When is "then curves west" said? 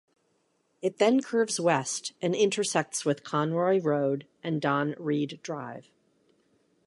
0.97-2.13